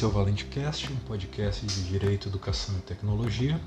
Esse 0.00 0.06
é 0.06 0.08
o 0.08 0.12
Valente 0.12 0.46
Cast, 0.46 0.90
um 0.90 0.96
podcast 0.96 1.66
de 1.66 1.82
Direito, 1.82 2.26
Educação 2.26 2.74
e 2.78 2.80
Tecnologia. 2.80 3.60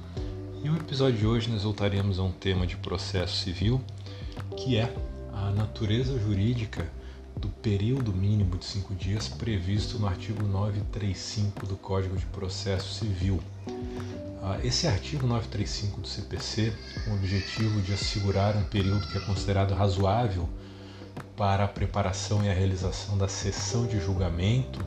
E 0.64 0.68
no 0.68 0.78
episódio 0.78 1.20
de 1.20 1.28
hoje 1.28 1.48
nós 1.48 1.62
voltaremos 1.62 2.18
a 2.18 2.24
um 2.24 2.32
tema 2.32 2.66
de 2.66 2.76
processo 2.76 3.36
civil, 3.44 3.80
que 4.58 4.76
é 4.76 4.92
a 5.32 5.52
natureza 5.52 6.18
jurídica 6.18 6.90
do 7.38 7.50
período 7.50 8.12
mínimo 8.12 8.58
de 8.58 8.66
cinco 8.66 8.96
dias 8.96 9.28
previsto 9.28 10.00
no 10.00 10.08
artigo 10.08 10.42
935 10.42 11.68
do 11.68 11.76
Código 11.76 12.18
de 12.18 12.26
Processo 12.26 12.96
Civil. 12.96 13.40
Ah, 14.42 14.58
esse 14.64 14.88
artigo 14.88 15.28
935 15.28 16.02
do 16.02 16.08
CPC, 16.08 16.74
com 17.06 17.12
o 17.12 17.14
objetivo 17.14 17.80
de 17.80 17.94
assegurar 17.94 18.58
um 18.58 18.64
período 18.64 19.08
que 19.08 19.20
é 19.20 19.22
considerado 19.22 19.76
razoável 19.76 20.50
para 21.38 21.66
a 21.66 21.68
preparação 21.68 22.44
e 22.44 22.50
a 22.50 22.54
realização 22.56 23.20
da 23.20 23.28
sessão 23.28 23.86
de 23.86 24.00
julgamento, 24.00 24.84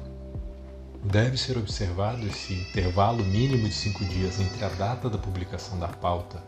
deve 1.07 1.37
ser 1.37 1.57
observado 1.57 2.27
esse 2.27 2.53
intervalo 2.53 3.25
mínimo 3.25 3.69
de 3.69 3.75
cinco 3.75 4.05
dias 4.05 4.41
entre 4.41 4.65
a 4.65 4.69
data 4.69 5.09
da 5.09 5.17
publicação 5.17 5.79
da 5.79 5.89
pauta 5.89 6.43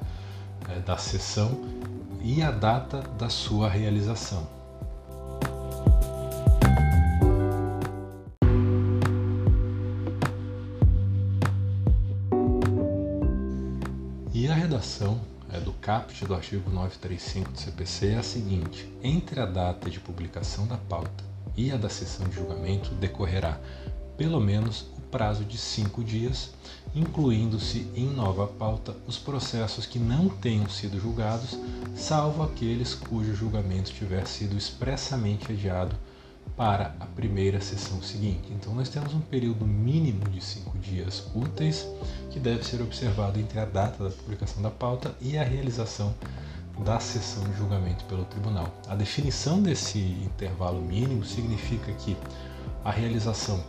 eh, 0.69 0.81
da 0.81 0.97
sessão 0.97 1.65
e 2.21 2.43
a 2.43 2.51
data 2.51 3.01
da 3.17 3.29
sua 3.29 3.69
realização. 3.69 4.47
E 14.35 14.49
a 14.49 14.55
redação 14.55 15.21
é, 15.53 15.61
do 15.61 15.73
caput 15.75 16.25
do 16.27 16.35
artigo 16.35 16.71
935 16.71 17.53
do 17.53 17.59
CPC 17.59 18.09
é 18.09 18.19
a 18.19 18.23
seguinte: 18.23 18.93
entre 19.03 19.41
a 19.41 19.47
data 19.47 19.89
de 19.89 20.01
publicação 20.01 20.67
da 20.67 20.77
pauta 20.77 21.25
e 21.57 21.73
a 21.73 21.77
da 21.77 21.89
sessão 21.89 22.29
de 22.29 22.37
julgamento 22.37 22.95
decorrerá 22.95 23.59
pelo 24.19 24.41
menos 24.41 24.83
o 24.99 25.01
prazo 25.13 25.45
de 25.45 25.57
cinco 25.57 26.03
dias, 26.03 26.51
incluindo-se 26.95 27.89
em 27.95 28.07
nova 28.07 28.49
pauta 28.49 28.95
os 29.07 29.17
processos 29.17 29.87
que 29.87 29.99
não 29.99 30.29
tenham 30.29 30.69
sido 30.69 31.01
julgados, 31.01 31.57
salvo 31.95 32.43
aqueles 32.43 32.95
cujo 32.95 33.35
julgamento 33.35 33.93
tiver 33.93 34.27
sido 34.27 34.59
expressamente 34.59 35.53
adiado 35.53 35.95
para 36.57 36.97
a 36.99 37.07
primeira 37.07 37.61
sessão 37.61 38.03
seguinte. 38.03 38.49
Então, 38.51 38.75
nós 38.75 38.89
temos 38.89 39.15
um 39.15 39.21
período 39.21 39.65
mínimo 39.65 40.29
de 40.29 40.43
cinco 40.43 40.77
dias 40.79 41.25
úteis 41.33 41.87
que 42.31 42.41
deve 42.41 42.65
ser 42.65 42.83
observado 42.83 43.39
entre 43.39 43.61
a 43.61 43.65
data 43.65 44.03
da 44.03 44.11
publicação 44.11 44.61
da 44.61 44.71
pauta 44.71 45.15
e 45.21 45.39
a 45.39 45.45
realização 45.45 46.13
da 46.85 46.99
sessão 46.99 47.45
de 47.45 47.57
julgamento 47.57 48.05
pelo 48.07 48.25
tribunal. 48.25 48.73
A 48.89 48.97
definição 48.97 49.63
desse 49.63 49.99
intervalo 49.99 50.81
mínimo 50.81 51.25
significa 51.25 51.93
que 51.93 52.17
a 52.85 52.91
realização 52.91 53.63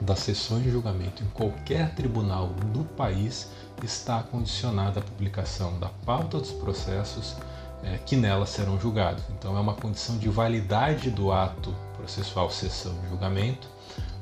das 0.00 0.20
sessões 0.20 0.64
de 0.64 0.70
julgamento 0.70 1.22
em 1.22 1.28
qualquer 1.28 1.94
tribunal 1.94 2.48
do 2.48 2.84
país 2.84 3.48
está 3.82 4.22
condicionada 4.22 5.00
à 5.00 5.02
publicação 5.02 5.78
da 5.78 5.88
pauta 6.06 6.38
dos 6.38 6.52
processos 6.52 7.36
é, 7.82 7.98
que 7.98 8.16
nelas 8.16 8.50
serão 8.50 8.80
julgados. 8.80 9.22
Então, 9.38 9.56
é 9.56 9.60
uma 9.60 9.74
condição 9.74 10.16
de 10.18 10.28
validade 10.28 11.10
do 11.10 11.30
ato 11.30 11.74
processual 11.96 12.50
sessão 12.50 12.94
de 13.02 13.08
julgamento 13.10 13.74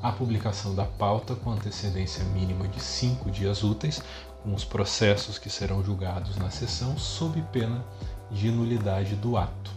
a 0.03 0.11
publicação 0.11 0.75
da 0.75 0.83
pauta 0.83 1.33
com 1.33 1.51
antecedência 1.51 2.25
mínima 2.25 2.67
de 2.67 2.81
cinco 2.81 3.31
dias 3.31 3.63
úteis, 3.63 4.03
com 4.43 4.53
os 4.53 4.65
processos 4.65 5.37
que 5.37 5.49
serão 5.49 5.81
julgados 5.81 6.35
na 6.35 6.49
sessão, 6.49 6.97
sob 6.97 7.41
pena 7.53 7.81
de 8.29 8.51
nulidade 8.51 9.15
do 9.15 9.37
ato. 9.37 9.71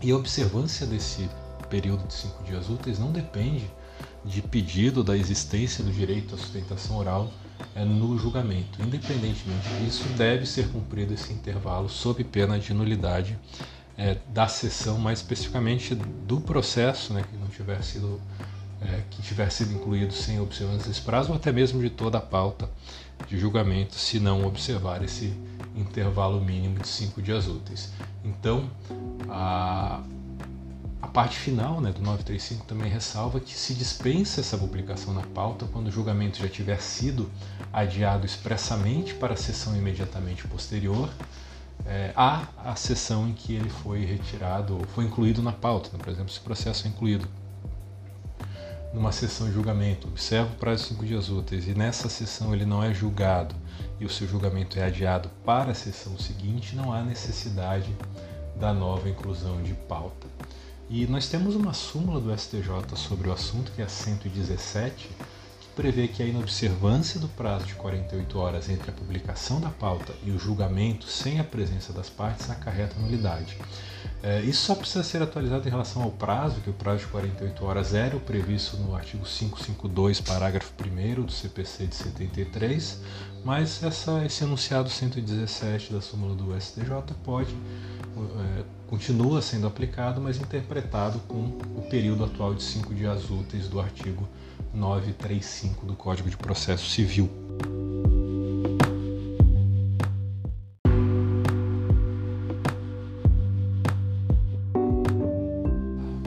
E 0.00 0.12
a 0.12 0.16
observância 0.16 0.86
desse 0.86 1.28
período 1.68 2.06
de 2.06 2.14
cinco 2.14 2.44
dias 2.44 2.70
úteis 2.70 3.00
não 3.00 3.10
depende 3.10 3.68
de 4.24 4.42
pedido 4.42 5.04
da 5.04 5.16
existência 5.16 5.84
do 5.84 5.92
direito 5.92 6.34
à 6.34 6.38
sustentação 6.38 6.96
oral 6.96 7.32
é, 7.74 7.84
no 7.84 8.18
julgamento. 8.18 8.82
Independentemente 8.82 9.68
disso, 9.80 10.04
deve 10.16 10.46
ser 10.46 10.68
cumprido 10.68 11.14
esse 11.14 11.32
intervalo 11.32 11.88
sob 11.88 12.22
pena 12.24 12.58
de 12.58 12.74
nulidade 12.74 13.38
é, 13.96 14.18
da 14.28 14.48
sessão, 14.48 14.98
mais 14.98 15.20
especificamente 15.20 15.94
do 15.94 16.40
processo 16.40 17.12
né, 17.12 17.24
que 17.30 17.36
não 17.36 17.48
tiver 17.48 17.82
sido 17.82 18.20
é, 18.80 19.02
que 19.10 19.22
tiver 19.22 19.50
sido 19.50 19.72
incluído 19.72 20.12
sem 20.12 20.38
observância 20.38 20.88
desse 20.88 21.00
prazo, 21.00 21.30
ou 21.30 21.36
até 21.36 21.50
mesmo 21.50 21.80
de 21.80 21.88
toda 21.88 22.18
a 22.18 22.20
pauta 22.20 22.68
de 23.26 23.38
julgamento, 23.38 23.94
se 23.94 24.20
não 24.20 24.44
observar 24.46 25.02
esse 25.02 25.32
intervalo 25.74 26.40
mínimo 26.40 26.78
de 26.78 26.88
cinco 26.88 27.22
dias 27.22 27.48
úteis. 27.48 27.90
Então, 28.24 28.70
a, 29.28 30.02
parte 31.16 31.38
final 31.38 31.80
né, 31.80 31.90
do 31.92 32.02
935 32.02 32.66
também 32.66 32.90
ressalva 32.90 33.40
que 33.40 33.54
se 33.54 33.72
dispensa 33.72 34.42
essa 34.42 34.58
publicação 34.58 35.14
na 35.14 35.22
pauta 35.22 35.64
quando 35.72 35.86
o 35.86 35.90
julgamento 35.90 36.36
já 36.36 36.46
tiver 36.46 36.78
sido 36.82 37.30
adiado 37.72 38.26
expressamente 38.26 39.14
para 39.14 39.32
a 39.32 39.36
sessão 39.36 39.74
imediatamente 39.74 40.46
posterior 40.46 41.08
é, 41.86 42.12
a, 42.14 42.46
a 42.62 42.76
sessão 42.76 43.26
em 43.26 43.32
que 43.32 43.54
ele 43.54 43.70
foi 43.70 44.04
retirado, 44.04 44.78
foi 44.94 45.06
incluído 45.06 45.42
na 45.42 45.52
pauta. 45.52 45.88
Né? 45.90 45.98
Por 45.98 46.12
exemplo, 46.12 46.30
se 46.30 46.38
o 46.38 46.42
processo 46.42 46.86
é 46.86 46.90
incluído 46.90 47.26
numa 48.92 49.10
sessão 49.10 49.46
de 49.46 49.54
julgamento, 49.54 50.08
observa 50.08 50.52
o 50.52 50.56
prazo 50.56 50.82
de 50.82 50.88
cinco 50.90 51.06
dias 51.06 51.30
úteis 51.30 51.66
e 51.66 51.72
nessa 51.72 52.10
sessão 52.10 52.54
ele 52.54 52.66
não 52.66 52.84
é 52.84 52.92
julgado 52.92 53.54
e 53.98 54.04
o 54.04 54.10
seu 54.10 54.28
julgamento 54.28 54.78
é 54.78 54.84
adiado 54.84 55.30
para 55.46 55.70
a 55.70 55.74
sessão 55.74 56.18
seguinte, 56.18 56.76
não 56.76 56.92
há 56.92 57.02
necessidade 57.02 57.90
da 58.60 58.74
nova 58.74 59.08
inclusão 59.08 59.62
de 59.62 59.72
pauta. 59.72 60.35
E 60.88 61.06
nós 61.06 61.28
temos 61.28 61.56
uma 61.56 61.72
súmula 61.72 62.20
do 62.20 62.36
STJ 62.36 62.96
sobre 62.96 63.28
o 63.28 63.32
assunto, 63.32 63.72
que 63.72 63.82
é 63.82 63.84
a 63.84 63.88
117, 63.88 65.08
que 65.60 65.68
prevê 65.74 66.06
que 66.06 66.22
a 66.22 66.26
inobservância 66.26 67.18
do 67.18 67.26
prazo 67.28 67.66
de 67.66 67.74
48 67.74 68.38
horas 68.38 68.68
entre 68.68 68.90
a 68.90 68.94
publicação 68.94 69.60
da 69.60 69.68
pauta 69.68 70.14
e 70.24 70.30
o 70.30 70.38
julgamento 70.38 71.06
sem 71.08 71.40
a 71.40 71.44
presença 71.44 71.92
das 71.92 72.08
partes 72.08 72.48
acarreta 72.50 72.94
nulidade. 73.00 73.58
É, 74.22 74.40
isso 74.42 74.64
só 74.64 74.76
precisa 74.76 75.02
ser 75.02 75.20
atualizado 75.22 75.66
em 75.66 75.70
relação 75.70 76.02
ao 76.02 76.10
prazo, 76.10 76.60
que 76.60 76.70
o 76.70 76.72
prazo 76.72 77.00
de 77.00 77.06
48 77.06 77.64
horas 77.64 77.92
era 77.92 78.16
o 78.16 78.20
previsto 78.20 78.76
no 78.76 78.94
artigo 78.94 79.24
552, 79.24 80.20
parágrafo 80.20 80.72
1 80.80 81.22
do 81.22 81.32
CPC 81.32 81.88
de 81.88 81.96
73, 81.96 83.00
mas 83.44 83.82
essa, 83.82 84.24
esse 84.24 84.44
enunciado 84.44 84.88
117 84.88 85.92
da 85.92 86.00
súmula 86.00 86.34
do 86.34 86.58
STJ 86.60 87.14
pode 87.24 87.54
é, 88.16 88.64
continua 88.86 89.42
sendo 89.42 89.66
aplicado, 89.66 90.20
mas 90.20 90.38
interpretado 90.38 91.18
com 91.28 91.58
o 91.76 91.86
período 91.90 92.24
atual 92.24 92.54
de 92.54 92.62
cinco 92.62 92.94
dias 92.94 93.30
úteis 93.30 93.68
do 93.68 93.80
artigo 93.80 94.26
935 94.72 95.86
do 95.86 95.94
Código 95.94 96.30
de 96.30 96.36
Processo 96.36 96.88
Civil. 96.88 97.28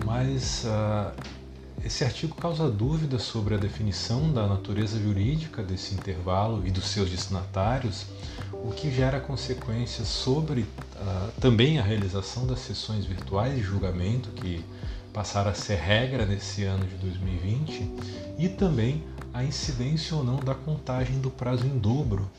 Mas 0.05 0.65
uh, 0.65 1.38
esse 1.83 2.03
artigo 2.03 2.35
causa 2.35 2.69
dúvidas 2.69 3.23
sobre 3.23 3.55
a 3.55 3.57
definição 3.57 4.31
da 4.31 4.47
natureza 4.47 4.99
jurídica 4.99 5.63
desse 5.63 5.93
intervalo 5.93 6.65
e 6.65 6.71
dos 6.71 6.85
seus 6.85 7.09
destinatários, 7.09 8.05
o 8.53 8.71
que 8.71 8.91
gera 8.91 9.19
consequências 9.19 10.07
sobre 10.07 10.61
uh, 10.61 11.31
também 11.39 11.79
a 11.79 11.83
realização 11.83 12.45
das 12.45 12.59
sessões 12.59 13.05
virtuais 13.05 13.55
de 13.55 13.63
julgamento, 13.63 14.29
que 14.29 14.63
passaram 15.13 15.51
a 15.51 15.53
ser 15.53 15.77
regra 15.77 16.25
nesse 16.25 16.63
ano 16.63 16.85
de 16.85 16.95
2020, 16.95 17.89
e 18.37 18.49
também 18.49 19.03
a 19.33 19.43
incidência 19.43 20.15
ou 20.15 20.23
não 20.23 20.37
da 20.37 20.55
contagem 20.55 21.19
do 21.19 21.29
prazo 21.29 21.65
em 21.65 21.77
dobro 21.77 22.29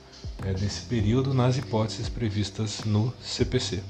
é, 0.44 0.52
desse 0.52 0.82
período 0.82 1.32
nas 1.32 1.56
hipóteses 1.56 2.08
previstas 2.08 2.84
no 2.84 3.12
CPC. 3.22 3.82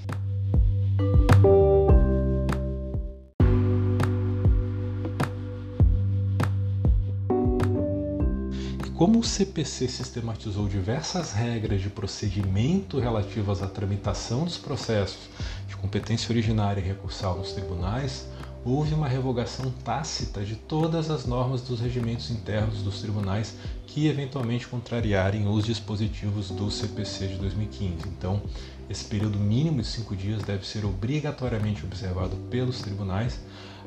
Como 9.00 9.20
o 9.20 9.24
CPC 9.24 9.88
sistematizou 9.88 10.68
diversas 10.68 11.32
regras 11.32 11.80
de 11.80 11.88
procedimento 11.88 12.98
relativas 12.98 13.62
à 13.62 13.66
tramitação 13.66 14.44
dos 14.44 14.58
processos 14.58 15.30
de 15.66 15.74
competência 15.74 16.30
originária 16.30 16.82
e 16.82 16.84
recursal 16.84 17.38
nos 17.38 17.54
tribunais, 17.54 18.28
houve 18.62 18.92
uma 18.92 19.08
revogação 19.08 19.72
tácita 19.82 20.44
de 20.44 20.54
todas 20.54 21.10
as 21.10 21.24
normas 21.24 21.62
dos 21.62 21.80
regimentos 21.80 22.30
internos 22.30 22.82
dos 22.82 23.00
tribunais 23.00 23.56
que 23.86 24.06
eventualmente 24.06 24.68
contrariarem 24.68 25.48
os 25.48 25.64
dispositivos 25.64 26.50
do 26.50 26.70
CPC 26.70 27.28
de 27.28 27.36
2015. 27.36 28.06
Então, 28.06 28.42
esse 28.90 29.06
período 29.06 29.38
mínimo 29.38 29.80
de 29.80 29.86
cinco 29.86 30.14
dias 30.14 30.42
deve 30.42 30.66
ser 30.66 30.84
obrigatoriamente 30.84 31.86
observado 31.86 32.36
pelos 32.50 32.82
tribunais, 32.82 33.40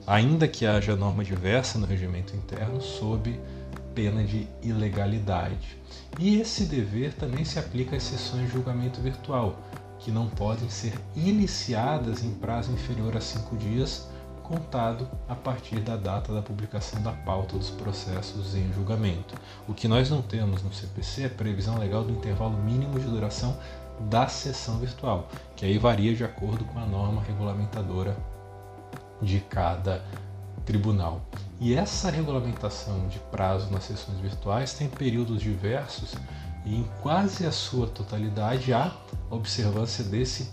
ainda 0.08 0.48
que 0.48 0.66
haja 0.66 0.96
norma 0.96 1.24
diversa 1.24 1.78
no 1.78 1.86
regimento 1.86 2.36
interno, 2.36 2.82
sob 2.82 3.40
pena 3.94 4.24
de 4.24 4.48
ilegalidade. 4.62 5.78
E 6.20 6.40
esse 6.40 6.66
dever 6.66 7.14
também 7.14 7.44
se 7.46 7.58
aplica 7.58 7.96
às 7.96 8.04
sessões 8.04 8.48
de 8.48 8.54
julgamento 8.54 9.02
virtual, 9.02 9.56
que 10.00 10.12
não 10.12 10.28
podem 10.28 10.70
ser 10.70 10.94
iniciadas 11.16 12.24
em 12.24 12.32
prazo 12.32 12.72
inferior 12.72 13.16
a 13.16 13.22
cinco 13.22 13.56
dias, 13.56 14.08
contado 14.44 15.10
a 15.28 15.36
partir 15.36 15.80
da 15.80 15.96
data 15.96 16.34
da 16.34 16.42
publicação 16.42 17.02
da 17.02 17.14
pauta 17.14 17.58
dos 17.58 17.70
processos 17.70 18.54
em 18.56 18.72
julgamento. 18.74 19.34
O 19.68 19.74
que 19.74 19.88
nós 19.88 20.10
não 20.10 20.22
temos 20.22 20.62
no 20.62 20.74
CPC 20.74 21.24
é 21.24 21.30
previsão 21.30 21.80
legal 21.80 22.04
do 22.04 22.12
intervalo 22.12 22.58
mínimo 22.58 23.00
de 23.00 23.06
duração 23.06 23.58
da 24.10 24.28
sessão 24.28 24.78
virtual, 24.80 25.30
que 25.56 25.66
aí 25.66 25.78
varia 25.78 26.14
de 26.14 26.24
acordo 26.24 26.66
com 26.66 26.78
a 26.78 26.86
norma 26.86 27.22
regulamentadora 27.22 28.18
de 29.22 29.40
cada 29.40 30.04
tribunal. 30.66 31.22
E 31.60 31.76
essa 31.76 32.10
regulamentação 32.10 33.08
de 33.08 33.20
prazo 33.20 33.72
nas 33.72 33.86
sessões 33.86 34.20
virtuais 34.20 34.74
tem 34.74 34.90
períodos 34.90 35.42
diversos 35.42 36.16
e 36.66 36.76
em 36.76 36.84
quase 37.02 37.46
a 37.46 37.52
sua 37.52 37.88
totalidade 37.88 38.74
há 38.74 38.92
observância 39.30 40.04
desse 40.04 40.52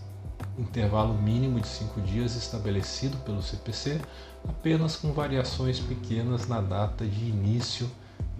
intervalo 0.58 1.14
mínimo 1.14 1.60
de 1.60 1.68
cinco 1.68 2.00
dias 2.00 2.36
estabelecido 2.36 3.16
pelo 3.18 3.42
CPC, 3.42 4.00
apenas 4.48 4.96
com 4.96 5.12
variações 5.12 5.80
pequenas 5.80 6.46
na 6.46 6.60
data 6.60 7.06
de 7.06 7.24
início 7.24 7.90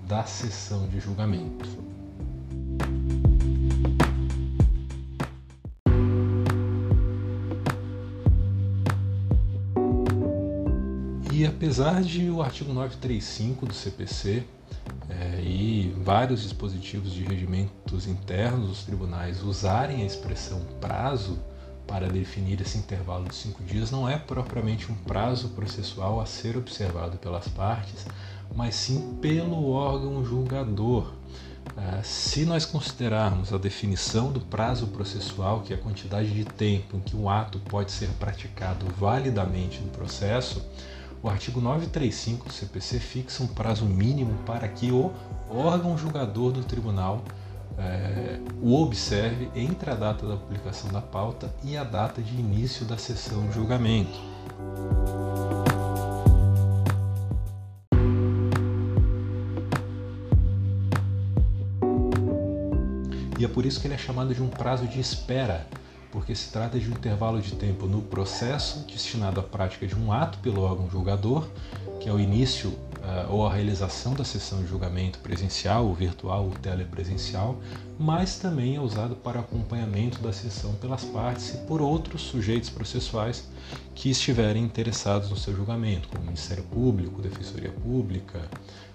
da 0.06 0.24
sessão 0.24 0.88
de 0.88 1.00
julgamento. 1.00 2.00
Apesar 11.60 12.00
de 12.00 12.30
o 12.30 12.40
artigo 12.40 12.72
935 12.72 13.66
do 13.66 13.74
CPC 13.74 14.44
é, 15.10 15.42
e 15.42 15.94
vários 16.02 16.42
dispositivos 16.42 17.12
de 17.12 17.22
regimentos 17.22 18.06
internos 18.06 18.68
dos 18.68 18.82
tribunais 18.82 19.42
usarem 19.42 20.02
a 20.02 20.06
expressão 20.06 20.62
prazo 20.80 21.38
para 21.86 22.08
definir 22.08 22.62
esse 22.62 22.78
intervalo 22.78 23.28
de 23.28 23.34
cinco 23.34 23.62
dias, 23.62 23.90
não 23.90 24.08
é 24.08 24.16
propriamente 24.16 24.90
um 24.90 24.94
prazo 24.94 25.50
processual 25.50 26.18
a 26.18 26.24
ser 26.24 26.56
observado 26.56 27.18
pelas 27.18 27.46
partes, 27.48 28.06
mas 28.56 28.74
sim 28.74 29.18
pelo 29.20 29.68
órgão 29.68 30.24
julgador. 30.24 31.12
É, 31.76 32.02
se 32.02 32.46
nós 32.46 32.64
considerarmos 32.64 33.52
a 33.52 33.58
definição 33.58 34.32
do 34.32 34.40
prazo 34.40 34.86
processual, 34.86 35.60
que 35.60 35.74
é 35.74 35.76
a 35.76 35.78
quantidade 35.78 36.30
de 36.30 36.42
tempo 36.42 36.96
em 36.96 37.00
que 37.00 37.14
um 37.14 37.28
ato 37.28 37.58
pode 37.58 37.92
ser 37.92 38.08
praticado 38.18 38.86
validamente 38.98 39.78
no 39.80 39.90
processo, 39.90 40.66
o 41.22 41.28
artigo 41.28 41.61
935 41.61 42.46
do 42.46 42.52
CPC 42.52 42.99
fixa 42.99 43.43
um 43.43 43.46
prazo 43.46 43.84
mínimo 43.84 44.34
para 44.46 44.67
que 44.69 44.90
o 44.90 45.12
órgão 45.50 45.96
julgador 45.99 46.52
do 46.52 46.64
tribunal 46.64 47.22
é, 47.78 48.38
o 48.62 48.81
observe 48.82 49.50
entre 49.55 49.90
a 49.90 49.94
data 49.94 50.26
da 50.26 50.37
publicação 50.37 50.90
da 50.90 51.00
pauta 51.00 51.55
e 51.62 51.76
a 51.76 51.84
data 51.84 52.22
de 52.22 52.34
início 52.34 52.84
da 52.87 52.96
sessão 52.96 53.46
de 53.49 53.55
julgamento. 53.55 54.19
E 63.38 63.44
é 63.44 63.49
por 63.49 63.64
isso 63.64 63.81
que 63.81 63.87
ele 63.87 63.94
é 63.94 63.99
chamado 63.99 64.34
de 64.34 64.43
um 64.43 64.49
prazo 64.49 64.87
de 64.87 65.00
espera, 65.00 65.66
porque 66.12 66.34
se 66.34 66.50
trata 66.50 66.78
de 66.78 66.88
um 66.88 66.92
intervalo 66.92 67.40
de 67.40 67.54
tempo 67.54 67.86
no 67.86 68.02
processo 68.02 68.80
destinado 68.80 69.40
à 69.40 69.42
prática 69.42 69.86
de 69.86 69.94
um 69.94 70.12
ato 70.12 70.38
pelo 70.38 70.62
órgão 70.62 70.88
julgador, 70.90 71.46
que 72.00 72.08
é 72.08 72.12
o 72.12 72.18
início 72.18 72.70
uh, 72.70 73.30
ou 73.30 73.46
a 73.46 73.52
realização 73.52 74.14
da 74.14 74.24
sessão 74.24 74.60
de 74.60 74.66
julgamento 74.66 75.18
presencial, 75.20 75.86
ou 75.86 75.94
virtual, 75.94 76.44
ou 76.44 76.50
telepresencial, 76.50 77.60
mas 77.98 78.38
também 78.38 78.76
é 78.76 78.80
usado 78.80 79.14
para 79.14 79.40
acompanhamento 79.40 80.20
da 80.20 80.32
sessão 80.32 80.74
pelas 80.74 81.04
partes 81.04 81.54
e 81.54 81.58
por 81.58 81.80
outros 81.80 82.22
sujeitos 82.22 82.70
processuais 82.70 83.48
que 83.94 84.10
estiverem 84.10 84.64
interessados 84.64 85.30
no 85.30 85.36
seu 85.36 85.54
julgamento, 85.54 86.08
como 86.08 86.22
o 86.22 86.26
Ministério 86.26 86.64
Público, 86.64 87.22
Defensoria 87.22 87.70
Pública, 87.70 88.40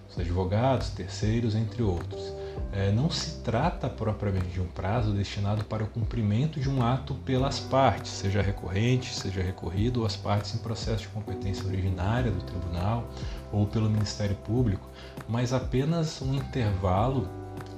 os 0.10 0.20
advogados, 0.20 0.90
terceiros, 0.90 1.56
entre 1.56 1.82
outros 1.82 2.45
é, 2.72 2.92
não 2.92 3.10
se 3.10 3.42
trata 3.42 3.90
propriamente 3.90 4.48
de 4.48 4.62
um 4.62 4.68
prazo 4.68 5.12
destinado 5.12 5.64
para 5.66 5.84
o 5.84 5.88
cumprimento 5.88 6.60
de 6.60 6.70
um 6.70 6.84
ato 6.84 7.14
pelas 7.14 7.60
partes, 7.60 8.12
seja 8.12 8.42
recorrente, 8.42 9.14
seja 9.14 9.42
recorrido, 9.42 10.02
ou 10.02 10.06
as 10.06 10.16
partes 10.16 10.54
em 10.56 10.58
processo 10.58 11.04
de 11.04 11.08
competência 11.10 11.66
originária 11.66 12.32
do 12.32 12.44
tribunal 12.44 13.08
ou 13.52 13.66
pelo 13.66 13.90
Ministério 13.90 14.36
Público, 14.36 14.90
mas 15.28 15.54
apenas 15.54 16.22
um 16.22 16.34
intervalo 16.34 17.28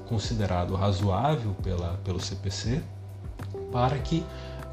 considerado 0.07 0.75
razoável 0.75 1.53
pela, 1.61 1.99
pelo 2.03 2.19
CPC 2.19 2.81
para 3.71 3.97
que 3.99 4.23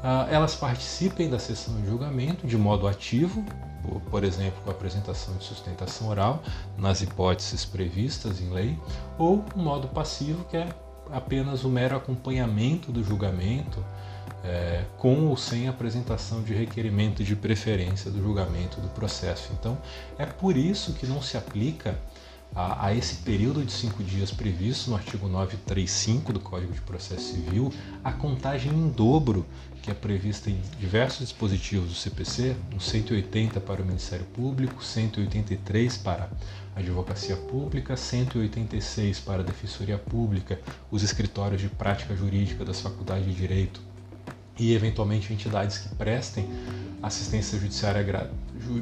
ah, 0.03 0.27
elas 0.29 0.55
participem 0.55 1.29
da 1.29 1.39
sessão 1.39 1.75
de 1.81 1.87
julgamento 1.87 2.47
de 2.47 2.57
modo 2.57 2.87
ativo, 2.87 3.43
por 4.09 4.23
exemplo, 4.23 4.61
com 4.63 4.69
a 4.69 4.73
apresentação 4.73 5.35
de 5.35 5.43
sustentação 5.43 6.07
oral, 6.07 6.43
nas 6.77 7.01
hipóteses 7.01 7.65
previstas 7.65 8.41
em 8.41 8.49
lei, 8.49 8.77
ou 9.17 9.43
o 9.55 9.59
modo 9.59 9.87
passivo, 9.87 10.43
que 10.45 10.57
é 10.57 10.69
apenas 11.11 11.63
o 11.63 11.69
mero 11.69 11.95
acompanhamento 11.95 12.91
do 12.91 13.03
julgamento, 13.03 13.83
é, 14.43 14.85
com 14.97 15.27
ou 15.27 15.35
sem 15.35 15.67
apresentação 15.67 16.43
de 16.43 16.53
requerimento 16.53 17.23
de 17.23 17.35
preferência 17.35 18.11
do 18.11 18.21
julgamento 18.21 18.79
do 18.79 18.87
processo. 18.89 19.51
Então, 19.59 19.77
é 20.17 20.25
por 20.25 20.55
isso 20.55 20.93
que 20.93 21.07
não 21.07 21.21
se 21.21 21.35
aplica 21.35 21.97
a, 22.53 22.87
a, 22.87 22.95
esse 22.95 23.15
período 23.17 23.63
de 23.63 23.71
cinco 23.71 24.03
dias 24.03 24.31
previsto 24.31 24.89
no 24.89 24.95
artigo 24.95 25.27
935 25.27 26.33
do 26.33 26.39
Código 26.39 26.73
de 26.73 26.81
Processo 26.81 27.33
Civil 27.33 27.73
a 28.03 28.11
contagem 28.11 28.71
em 28.71 28.89
dobro 28.89 29.45
que 29.85 29.91
é 29.91 29.93
prevista 29.93 30.49
em 30.49 30.59
diversos 30.79 31.19
dispositivos 31.19 31.89
do 31.89 31.93
CPC, 31.93 32.55
um 32.73 32.79
180 32.79 33.61
para 33.61 33.83
o 33.83 33.85
Ministério 33.85 34.25
Público, 34.25 34.83
183 34.83 35.97
para 35.97 36.27
a 36.75 36.79
Advocacia 36.79 37.35
Pública, 37.35 37.95
186 37.95 39.19
para 39.19 39.43
a 39.43 39.45
Defensoria 39.45 39.99
Pública, 39.99 40.59
os 40.89 41.03
escritórios 41.03 41.61
de 41.61 41.69
prática 41.69 42.15
jurídica 42.15 42.65
das 42.65 42.81
faculdades 42.81 43.27
de 43.27 43.35
Direito 43.35 43.79
e 44.57 44.73
eventualmente 44.73 45.33
entidades 45.33 45.77
que 45.77 45.93
prestem 45.95 46.47
assistência 47.03 47.59
judiciária 47.59 48.31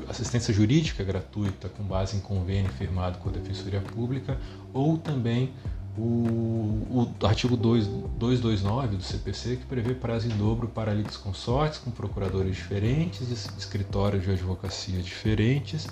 assistência 0.08 0.54
jurídica 0.54 1.04
gratuita 1.04 1.68
com 1.70 1.84
base 1.84 2.16
em 2.16 2.20
convênio 2.20 2.72
firmado 2.74 3.18
com 3.20 3.30
a 3.30 3.32
Defensoria 3.32 3.82
Pública 3.82 4.38
ou 4.74 4.98
também 4.98 5.52
o, 5.98 7.12
o 7.22 7.26
artigo 7.26 7.56
2, 7.56 7.86
229 8.18 8.98
do 8.98 9.04
CPC, 9.04 9.58
que 9.58 9.66
prevê 9.66 9.94
prazo 9.94 10.28
em 10.28 10.36
dobro 10.36 10.68
para 10.68 10.94
litisconsortes 10.94 11.80
com 11.80 11.92
procuradores 11.92 12.56
diferentes, 12.56 13.30
escritórios 13.58 14.24
de 14.24 14.32
advocacia 14.32 15.02
diferentes, 15.02 15.88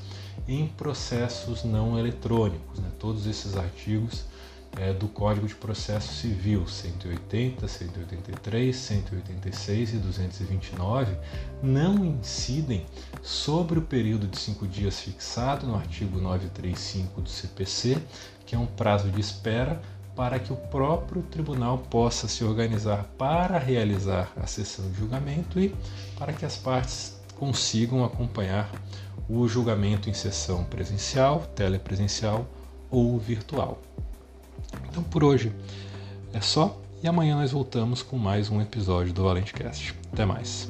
em 0.47 0.67
processos 0.67 1.63
não 1.63 1.99
eletrônicos. 1.99 2.79
Né? 2.79 2.89
Todos 2.97 3.27
esses 3.27 3.55
artigos 3.55 4.25
é, 4.79 4.93
do 4.93 5.07
Código 5.07 5.47
de 5.47 5.55
Processo 5.55 6.13
Civil 6.13 6.67
180, 6.67 7.67
183, 7.67 8.75
186 8.75 9.93
e 9.93 9.97
229 9.97 11.15
não 11.61 12.05
incidem 12.05 12.85
sobre 13.21 13.79
o 13.79 13.81
período 13.81 14.27
de 14.27 14.37
cinco 14.37 14.67
dias 14.67 14.99
fixado 14.99 15.67
no 15.67 15.75
artigo 15.75 16.19
935 16.19 17.21
do 17.21 17.29
CPC, 17.29 17.97
que 18.45 18.55
é 18.55 18.57
um 18.57 18.65
prazo 18.65 19.09
de 19.09 19.19
espera 19.19 19.81
para 20.15 20.39
que 20.39 20.51
o 20.51 20.55
próprio 20.55 21.21
tribunal 21.23 21.77
possa 21.77 22.27
se 22.27 22.43
organizar 22.43 23.05
para 23.17 23.57
realizar 23.57 24.31
a 24.35 24.45
sessão 24.45 24.89
de 24.89 24.97
julgamento 24.97 25.59
e 25.59 25.73
para 26.17 26.33
que 26.33 26.45
as 26.45 26.57
partes 26.57 27.19
consigam 27.37 28.03
acompanhar 28.03 28.69
o 29.29 29.47
julgamento 29.47 30.09
em 30.09 30.13
sessão 30.13 30.63
presencial, 30.65 31.39
telepresencial 31.55 32.45
ou 32.89 33.17
virtual. 33.17 33.81
Então 34.91 35.01
por 35.03 35.23
hoje 35.23 35.53
é 36.33 36.41
só 36.41 36.77
e 37.01 37.07
amanhã 37.07 37.37
nós 37.37 37.51
voltamos 37.51 38.03
com 38.03 38.17
mais 38.17 38.49
um 38.49 38.61
episódio 38.61 39.13
do 39.13 39.23
Valente 39.23 39.53
Cast. 39.53 39.95
Até 40.11 40.25
mais. 40.25 40.69